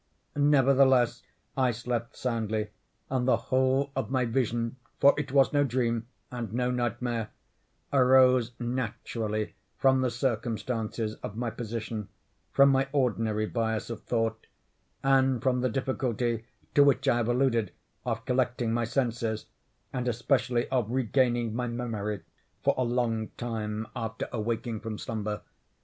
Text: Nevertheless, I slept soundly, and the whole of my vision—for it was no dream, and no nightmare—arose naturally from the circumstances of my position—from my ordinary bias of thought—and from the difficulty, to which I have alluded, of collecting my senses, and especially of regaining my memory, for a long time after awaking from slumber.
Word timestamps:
Nevertheless, 0.35 1.21
I 1.55 1.69
slept 1.69 2.15
soundly, 2.17 2.69
and 3.11 3.27
the 3.27 3.37
whole 3.37 3.91
of 3.95 4.09
my 4.09 4.25
vision—for 4.25 5.13
it 5.15 5.31
was 5.31 5.53
no 5.53 5.63
dream, 5.63 6.07
and 6.31 6.51
no 6.51 6.71
nightmare—arose 6.71 8.53
naturally 8.59 9.53
from 9.77 10.01
the 10.01 10.09
circumstances 10.09 11.17
of 11.21 11.37
my 11.37 11.51
position—from 11.51 12.69
my 12.69 12.87
ordinary 12.91 13.45
bias 13.45 13.91
of 13.91 14.01
thought—and 14.05 15.43
from 15.43 15.61
the 15.61 15.69
difficulty, 15.69 16.45
to 16.73 16.83
which 16.83 17.07
I 17.07 17.17
have 17.17 17.29
alluded, 17.29 17.71
of 18.03 18.25
collecting 18.25 18.73
my 18.73 18.85
senses, 18.85 19.45
and 19.93 20.07
especially 20.07 20.67
of 20.69 20.89
regaining 20.89 21.53
my 21.53 21.67
memory, 21.67 22.21
for 22.63 22.73
a 22.75 22.83
long 22.83 23.27
time 23.37 23.85
after 23.95 24.27
awaking 24.31 24.79
from 24.79 24.97
slumber. 24.97 25.41